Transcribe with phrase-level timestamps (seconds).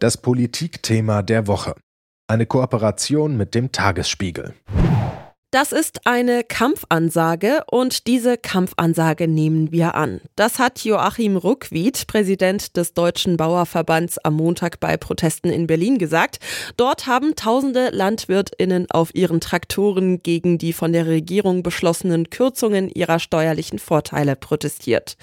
[0.00, 1.74] Das Politikthema der Woche.
[2.28, 4.54] Eine Kooperation mit dem Tagesspiegel.
[5.50, 10.20] Das ist eine Kampfansage und diese Kampfansage nehmen wir an.
[10.36, 16.36] Das hat Joachim Ruckwied, Präsident des Deutschen Bauerverbands, am Montag bei Protesten in Berlin gesagt.
[16.76, 23.18] Dort haben tausende Landwirtinnen auf ihren Traktoren gegen die von der Regierung beschlossenen Kürzungen ihrer
[23.18, 25.16] steuerlichen Vorteile protestiert.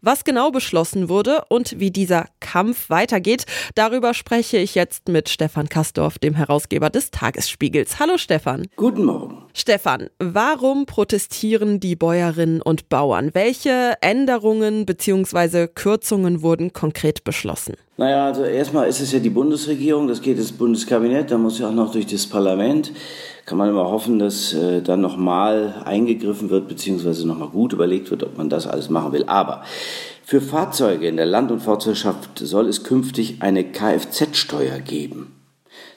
[0.00, 5.68] Was genau beschlossen wurde und wie dieser Kampf weitergeht, darüber spreche ich jetzt mit Stefan
[5.68, 8.00] Kastorf, dem Herausgeber des Tagesspiegels.
[8.00, 8.66] Hallo Stefan.
[8.74, 9.47] Guten Morgen.
[9.60, 13.30] Stefan, warum protestieren die Bäuerinnen und Bauern?
[13.32, 15.66] Welche Änderungen bzw.
[15.66, 17.74] Kürzungen wurden konkret beschlossen?
[17.96, 21.70] Naja, also erstmal ist es ja die Bundesregierung, das geht ins Bundeskabinett, da muss ja
[21.70, 22.92] auch noch durch das Parlament.
[23.46, 28.22] Kann man immer hoffen, dass äh, dann nochmal eingegriffen wird, beziehungsweise nochmal gut überlegt wird,
[28.22, 29.24] ob man das alles machen will.
[29.26, 29.64] Aber
[30.22, 35.34] für Fahrzeuge in der Land- und Forstwirtschaft soll es künftig eine Kfz-Steuer geben.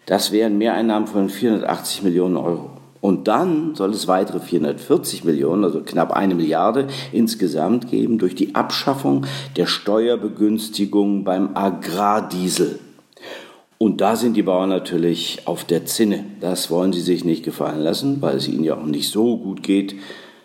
[0.08, 2.81] Das wären Mehreinnahmen von 480 Millionen Euro.
[3.02, 8.53] Und dann soll es weitere 440 Millionen, also knapp eine Milliarde insgesamt geben durch die
[8.53, 9.25] Abschaffung
[9.57, 12.79] der Steuerbegünstigung beim Agrardiesel.
[13.79, 16.25] Und da sind die Bauern natürlich auf der Zinne.
[16.39, 19.63] Das wollen sie sich nicht gefallen lassen, weil es ihnen ja auch nicht so gut
[19.63, 19.95] geht,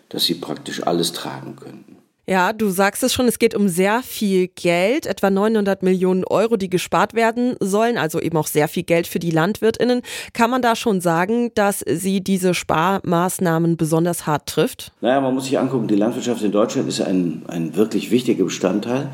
[0.09, 1.96] dass sie praktisch alles tragen könnten.
[2.29, 6.57] Ja, du sagst es schon, es geht um sehr viel Geld, etwa 900 Millionen Euro,
[6.57, 10.01] die gespart werden sollen, also eben auch sehr viel Geld für die Landwirtinnen.
[10.33, 14.91] Kann man da schon sagen, dass sie diese Sparmaßnahmen besonders hart trifft?
[14.99, 19.09] Naja, man muss sich angucken, die Landwirtschaft in Deutschland ist ein, ein wirklich wichtiger Bestandteil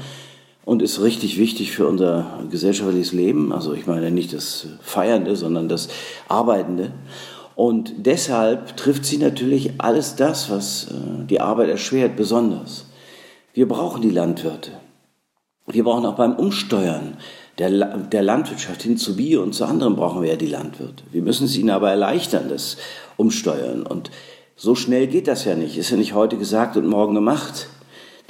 [0.66, 3.54] und ist richtig wichtig für unser gesellschaftliches Leben.
[3.54, 5.90] Also ich meine nicht das Feiernde, sondern das
[6.30, 6.90] Arbeitende.
[7.54, 12.88] Und deshalb trifft sie natürlich alles das, was äh, die Arbeit erschwert, besonders.
[13.54, 14.72] Wir brauchen die Landwirte.
[15.68, 17.18] Wir brauchen auch beim Umsteuern
[17.60, 21.04] der, der Landwirtschaft hin zu Bio und zu anderen brauchen wir ja die Landwirte.
[21.12, 22.78] Wir müssen es ihnen aber erleichtern, das
[23.16, 23.84] Umsteuern.
[23.84, 24.10] Und
[24.56, 25.78] so schnell geht das ja nicht.
[25.78, 27.68] Ist ja nicht heute gesagt und morgen gemacht.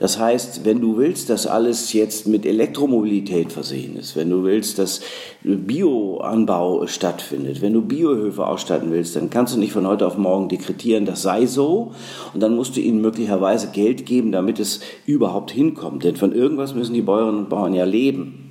[0.03, 4.77] Das heißt, wenn du willst, dass alles jetzt mit Elektromobilität versehen ist, wenn du willst,
[4.77, 4.99] dass
[5.43, 10.49] Bioanbau stattfindet, wenn du Biohöfe ausstatten willst, dann kannst du nicht von heute auf morgen
[10.49, 11.93] dekretieren, das sei so.
[12.33, 16.03] Und dann musst du ihnen möglicherweise Geld geben, damit es überhaupt hinkommt.
[16.03, 18.49] Denn von irgendwas müssen die Bäuerinnen und Bauern ja leben.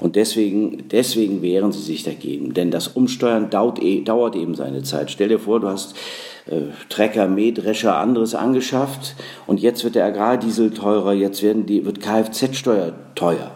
[0.00, 2.54] Und deswegen, deswegen wehren sie sich dagegen.
[2.54, 5.10] Denn das Umsteuern dauert, eh, dauert eben seine Zeit.
[5.10, 5.94] Stell dir vor, du hast
[6.46, 9.14] äh, Trecker, Mähdrescher, anderes angeschafft
[9.46, 13.52] und jetzt wird der Agrardiesel teurer, jetzt werden die, wird Kfz-Steuer teuer.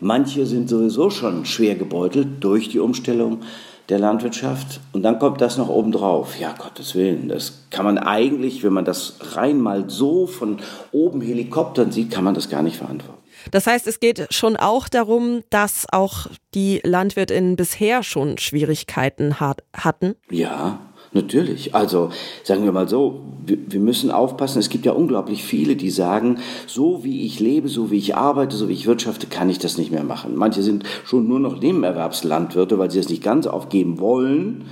[0.00, 3.40] Manche sind sowieso schon schwer gebeutelt durch die Umstellung
[3.88, 4.80] der Landwirtschaft.
[4.92, 6.38] Und dann kommt das noch obendrauf.
[6.38, 10.58] Ja, Gottes Willen, das kann man eigentlich, wenn man das rein mal so von
[10.92, 13.18] oben Helikoptern sieht, kann man das gar nicht verantworten.
[13.50, 19.62] Das heißt, es geht schon auch darum, dass auch die Landwirtinnen bisher schon Schwierigkeiten hat,
[19.74, 20.14] hatten.
[20.30, 20.80] Ja,
[21.12, 21.74] Natürlich.
[21.74, 22.10] Also
[22.44, 24.58] sagen wir mal so, wir, wir, müssen aufpassen.
[24.58, 28.56] Es gibt ja unglaublich viele, die sagen, so wie ich lebe, so wie ich arbeite,
[28.56, 30.36] so wie ich wirtschafte, kann ich das nicht mehr machen.
[30.36, 34.66] Manche sind schon nur noch Nebenerwerbslandwirte, weil sie es nicht ganz aufgeben wollen.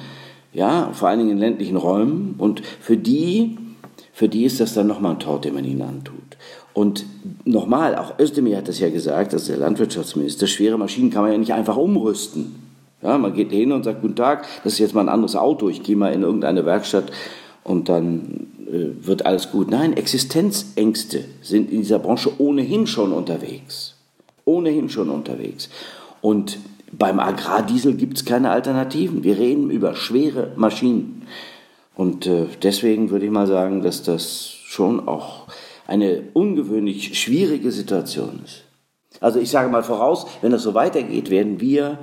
[0.52, 2.34] Ja, vor allen Dingen in ländlichen Räumen.
[2.36, 3.56] Und für die,
[4.12, 6.36] für die ist das dann nochmal ein Tort, den man ihnen antut.
[6.76, 7.06] Und
[7.46, 11.38] nochmal, auch Özdemir hat das ja gesagt, dass der Landwirtschaftsminister, schwere Maschinen kann man ja
[11.38, 12.54] nicht einfach umrüsten.
[13.00, 15.70] Ja, man geht hin und sagt, guten Tag, das ist jetzt mal ein anderes Auto,
[15.70, 17.10] ich gehe mal in irgendeine Werkstatt
[17.64, 19.70] und dann äh, wird alles gut.
[19.70, 23.94] Nein, Existenzängste sind in dieser Branche ohnehin schon unterwegs.
[24.44, 25.70] Ohnehin schon unterwegs.
[26.20, 26.58] Und
[26.92, 29.24] beim Agrardiesel gibt es keine Alternativen.
[29.24, 31.22] Wir reden über schwere Maschinen.
[31.94, 35.46] Und äh, deswegen würde ich mal sagen, dass das schon auch
[35.86, 38.64] eine ungewöhnlich schwierige Situation ist.
[39.20, 41.98] Also ich sage mal voraus, wenn das so weitergeht, werden wir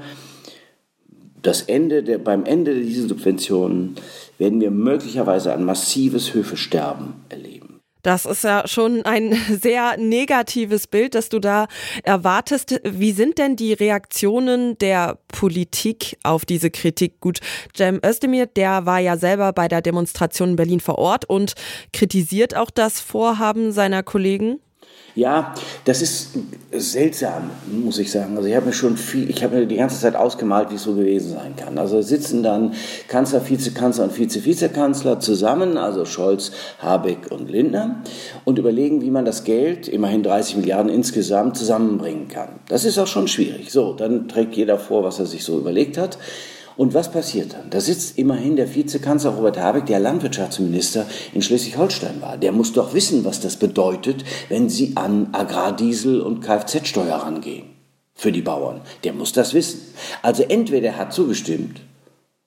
[1.42, 3.96] das Ende der, beim Ende dieser Subventionen
[4.38, 7.63] werden wir möglicherweise ein massives Höfesterben erleben.
[8.04, 11.68] Das ist ja schon ein sehr negatives Bild, das du da
[12.04, 12.80] erwartest.
[12.84, 17.20] Wie sind denn die Reaktionen der Politik auf diese Kritik?
[17.22, 17.40] Gut,
[17.76, 21.54] Cem Özdemir, der war ja selber bei der Demonstration in Berlin vor Ort und
[21.94, 24.60] kritisiert auch das Vorhaben seiner Kollegen.
[25.16, 25.54] Ja,
[25.86, 26.32] das ist
[26.72, 28.36] seltsam, muss ich sagen.
[28.36, 30.84] Also ich habe mir schon viel, ich habe mir die ganze Zeit ausgemalt, wie es
[30.84, 31.78] so gewesen sein kann.
[31.78, 32.74] Also sitzen dann
[33.08, 38.02] Kanzler, Vizekanzler und Vize-Vizekanzler zusammen, also Scholz, Habeck und Lindner,
[38.44, 42.50] und überlegen, wie man das Geld, immerhin 30 Milliarden insgesamt, zusammenbringen kann.
[42.68, 43.72] Das ist auch schon schwierig.
[43.72, 46.18] So, dann trägt jeder vor, was er sich so überlegt hat.
[46.76, 47.70] Und was passiert dann?
[47.70, 52.38] Da sitzt immerhin der Vizekanzler Robert Habeck, der Landwirtschaftsminister in Schleswig-Holstein war.
[52.38, 57.74] Der muss doch wissen, was das bedeutet, wenn Sie an Agrardiesel und Kfz-Steuer rangehen.
[58.16, 58.82] für die Bauern.
[59.04, 59.82] Der muss das wissen.
[60.22, 61.82] Also entweder er hat zugestimmt,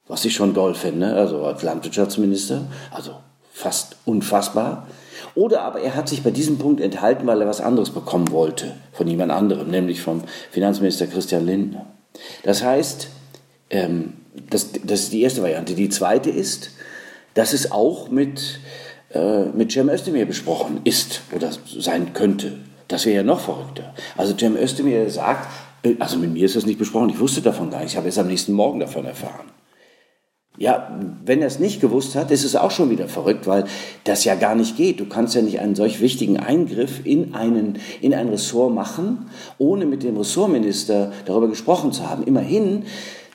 [0.07, 3.13] was ich schon doll finde, also als Landwirtschaftsminister, also
[3.53, 4.87] fast unfassbar,
[5.35, 8.75] oder aber er hat sich bei diesem Punkt enthalten, weil er was anderes bekommen wollte
[8.93, 11.87] von jemand anderem, nämlich vom Finanzminister Christian Lindner.
[12.43, 13.09] Das heißt,
[13.71, 14.15] ähm,
[14.51, 15.75] das, das ist die erste Variante.
[15.75, 16.71] Die zweite ist,
[17.35, 18.61] dass es auch mit,
[19.13, 22.59] äh, mit Cem Özdemir besprochen ist oder sein könnte.
[22.89, 23.95] Das wäre ja noch verrückter.
[24.17, 25.49] Also Cem Özdemir sagt,
[25.83, 28.09] äh, also mit mir ist das nicht besprochen, ich wusste davon gar nicht, ich habe
[28.09, 29.51] es am nächsten Morgen davon erfahren.
[30.59, 33.65] Ja, wenn er es nicht gewusst hat, ist es auch schon wieder verrückt, weil
[34.05, 35.01] das ja gar nicht geht.
[35.01, 39.29] Du kannst ja nicht einen solch wichtigen Eingriff in, einen, in ein Ressort machen,
[39.59, 42.23] ohne mit dem Ressortminister darüber gesprochen zu haben.
[42.23, 42.85] Immerhin,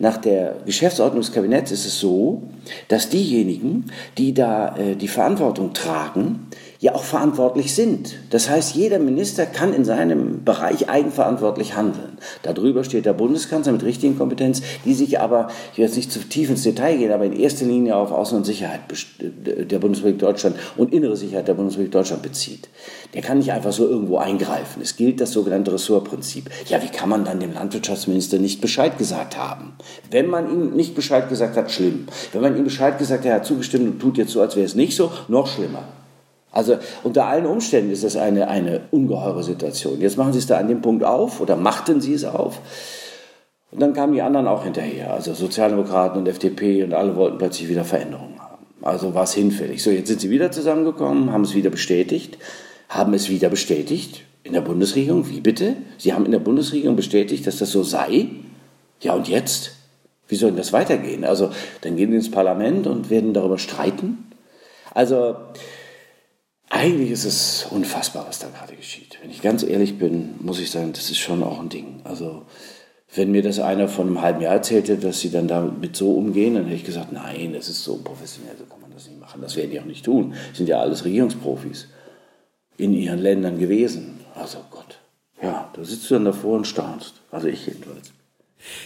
[0.01, 2.42] nach der Geschäftsordnung des Kabinetts ist es so,
[2.88, 3.86] dass diejenigen,
[4.18, 6.48] die da äh, die Verantwortung tragen,
[6.81, 8.16] ja auch verantwortlich sind.
[8.31, 12.18] Das heißt, jeder Minister kann in seinem Bereich eigenverantwortlich handeln.
[12.42, 16.19] Darüber steht der Bundeskanzler mit richtigen Kompetenz, die sich aber, ich will jetzt nicht zu
[16.19, 18.80] tief ins Detail gehen, aber in erster Linie auf Außen- und Sicherheit
[19.19, 22.68] der Bundesrepublik Deutschland und innere Sicherheit der Bundesrepublik Deutschland bezieht.
[23.13, 24.81] Der kann nicht einfach so irgendwo eingreifen.
[24.81, 26.50] Es gilt das sogenannte Ressortprinzip.
[26.68, 29.74] Ja, wie kann man dann dem Landwirtschaftsminister nicht Bescheid gesagt haben?
[30.10, 32.07] Wenn man ihm nicht Bescheid gesagt hat, schlimm.
[32.33, 34.66] Wenn man ihm Bescheid gesagt hat, er hat zugestimmt und tut jetzt so, als wäre
[34.66, 35.83] es nicht so, noch schlimmer.
[36.51, 40.01] Also unter allen Umständen ist das eine, eine ungeheure Situation.
[40.01, 42.59] Jetzt machen Sie es da an dem Punkt auf oder machten Sie es auf.
[43.71, 47.69] Und dann kamen die anderen auch hinterher, also Sozialdemokraten und FDP und alle wollten plötzlich
[47.69, 48.65] wieder Veränderungen haben.
[48.81, 49.81] Also war es hinfällig.
[49.81, 52.38] So, jetzt sind sie wieder zusammengekommen, haben es wieder bestätigt,
[52.89, 55.30] haben es wieder bestätigt in der Bundesregierung.
[55.30, 55.77] Wie bitte?
[55.97, 58.27] Sie haben in der Bundesregierung bestätigt, dass das so sei.
[59.00, 59.74] Ja, und jetzt?
[60.27, 61.24] Wie soll denn das weitergehen?
[61.24, 61.51] Also,
[61.81, 64.31] dann gehen sie ins Parlament und werden darüber streiten.
[64.94, 65.36] Also,
[66.71, 69.18] eigentlich ist es unfassbar, was da gerade geschieht.
[69.21, 72.00] Wenn ich ganz ehrlich bin, muss ich sagen, das ist schon auch ein Ding.
[72.06, 72.44] Also,
[73.13, 76.56] wenn mir das einer von einem halben Jahr erzählte, dass sie dann damit so umgehen,
[76.56, 79.41] dann hätte ich gesagt, nein, das ist so professionell, so kann man das nicht machen.
[79.41, 80.33] Das werden die auch nicht tun.
[80.50, 81.89] Das sind ja alles Regierungsprofis
[82.77, 84.21] in ihren Ländern gewesen.
[84.33, 85.00] Also Gott,
[85.44, 87.15] ja, da sitzt du dann davor und staunst.
[87.31, 88.13] Also ich jedenfalls.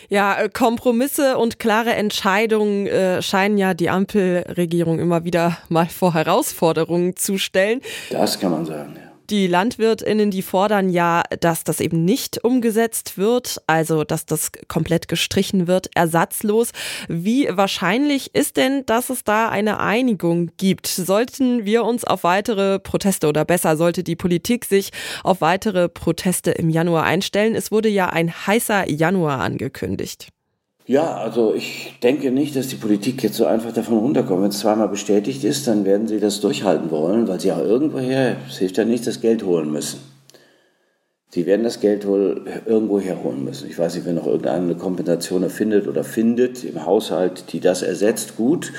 [0.09, 6.13] Ja, äh, Kompromisse und klare Entscheidungen äh, scheinen ja die Ampelregierung immer wieder mal vor
[6.13, 7.81] Herausforderungen zu stellen.
[8.09, 9.04] Das kann man sagen, ja.
[9.29, 15.07] Die Landwirtinnen, die fordern ja, dass das eben nicht umgesetzt wird, also dass das komplett
[15.07, 16.71] gestrichen wird, ersatzlos.
[17.07, 20.85] Wie wahrscheinlich ist denn, dass es da eine Einigung gibt?
[20.85, 24.91] Sollten wir uns auf weitere Proteste oder besser sollte die Politik sich
[25.23, 27.55] auf weitere Proteste im Januar einstellen?
[27.55, 30.34] Es wurde ja ein heißer Januar angekündigt.
[30.87, 34.43] Ja, also ich denke nicht, dass die Politik jetzt so einfach davon runterkommt.
[34.43, 38.35] Wenn es zweimal bestätigt ist, dann werden sie das durchhalten wollen, weil sie auch irgendwoher,
[38.47, 39.99] es hilft ja nicht, das Geld holen müssen.
[41.31, 43.67] Sie werden das Geld wohl irgendwo herholen müssen.
[43.67, 48.37] Ich weiß nicht, wenn noch irgendeine Kompensation erfindet oder findet im Haushalt, die das ersetzt,
[48.37, 48.71] gut.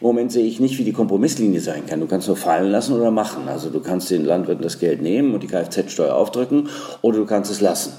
[0.00, 1.98] Im Moment sehe ich nicht, wie die Kompromisslinie sein kann.
[1.98, 3.48] Du kannst nur fallen lassen oder machen.
[3.48, 6.68] Also du kannst den Landwirten das Geld nehmen und die Kfz-Steuer aufdrücken
[7.00, 7.94] oder du kannst es lassen.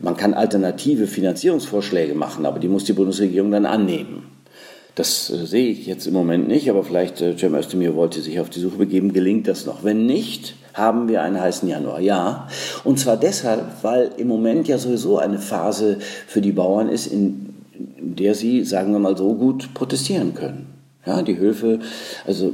[0.00, 4.24] Man kann alternative Finanzierungsvorschläge machen, aber die muss die Bundesregierung dann annehmen.
[4.94, 8.40] Das äh, sehe ich jetzt im Moment nicht, aber vielleicht äh, Cem Özdemir wollte sich
[8.40, 9.84] auf die Suche begeben, gelingt das noch.
[9.84, 12.00] Wenn nicht, haben wir einen heißen Januar.
[12.00, 12.48] Ja,
[12.84, 17.54] und zwar deshalb, weil im Moment ja sowieso eine Phase für die Bauern ist, in,
[17.98, 20.79] in der sie, sagen wir mal so, gut protestieren können.
[21.06, 21.78] Ja, die Höfe,
[22.26, 22.52] also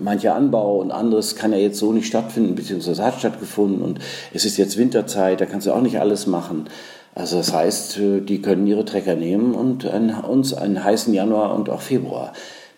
[0.00, 3.98] mancher Anbau und anderes kann ja jetzt so nicht stattfinden, beziehungsweise hat stattgefunden und
[4.32, 6.68] es ist jetzt Winterzeit, da kannst du auch nicht alles machen.
[7.14, 11.68] Also das heißt, äh, die können ihre Trecker nehmen und uns einen heißen Januar und
[11.70, 12.32] auch Februar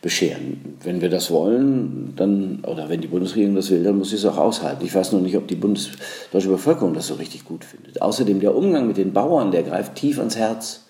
[0.05, 0.77] bescheren.
[0.83, 4.27] Wenn wir das wollen, dann, oder wenn die Bundesregierung das will, dann muss sie es
[4.27, 4.85] auch aushalten.
[4.85, 5.91] Ich weiß nur nicht, ob die Bundes
[6.31, 8.03] deutsche Bevölkerung das so richtig gut findet.
[8.03, 10.84] Außerdem der Umgang mit den Bauern, der greift tief ans Herz.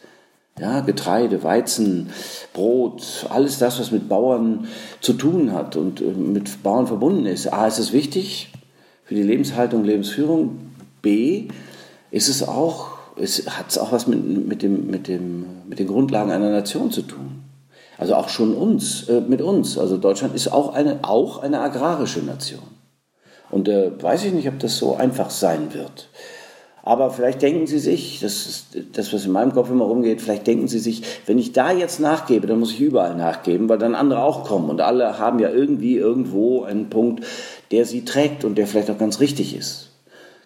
[0.58, 2.10] Ja, Getreide, Weizen,
[2.52, 4.68] Brot, alles das, was mit Bauern
[5.00, 7.52] zu tun hat und äh, mit Bauern verbunden ist.
[7.52, 8.52] A, ist es wichtig
[9.04, 10.70] für die Lebenshaltung, Lebensführung.
[11.02, 11.48] B,
[12.12, 15.88] ist es auch, es hat es auch was mit, mit, dem, mit, dem, mit den
[15.88, 17.42] Grundlagen einer Nation zu tun.
[17.98, 19.76] Also auch schon uns, äh, mit uns.
[19.76, 22.62] Also Deutschland ist auch eine, auch eine agrarische Nation.
[23.50, 26.08] Und äh, weiß ich nicht, ob das so einfach sein wird.
[26.86, 30.46] Aber vielleicht denken Sie sich, das ist das, was in meinem Kopf immer rumgeht, vielleicht
[30.46, 33.94] denken Sie sich, wenn ich da jetzt nachgebe, dann muss ich überall nachgeben, weil dann
[33.94, 34.68] andere auch kommen.
[34.68, 37.24] Und alle haben ja irgendwie irgendwo einen Punkt,
[37.70, 39.88] der sie trägt und der vielleicht auch ganz richtig ist.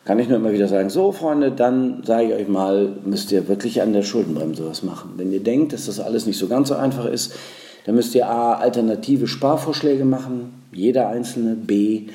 [0.04, 3.48] Kann ich nur immer wieder sagen, so Freunde, dann sage ich euch mal, müsst ihr
[3.48, 5.14] wirklich an der Schuldenbremse was machen.
[5.16, 7.34] Wenn ihr denkt, dass das alles nicht so ganz so einfach ist,
[7.84, 12.06] dann müsst ihr A, alternative Sparvorschläge machen, jeder einzelne, B,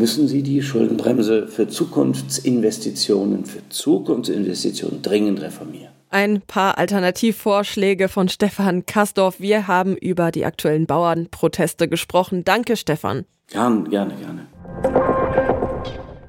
[0.00, 5.92] müssen Sie die Schuldenbremse für Zukunftsinvestitionen, für Zukunftsinvestitionen dringend reformieren.
[6.08, 9.38] Ein paar Alternativvorschläge von Stefan Kastorf.
[9.38, 12.44] Wir haben über die aktuellen Bauernproteste gesprochen.
[12.44, 13.26] Danke, Stefan.
[13.46, 14.46] Gerne, gerne, gerne.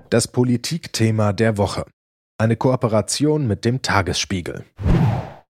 [0.09, 1.85] Das Politikthema der Woche.
[2.37, 4.65] Eine Kooperation mit dem Tagesspiegel.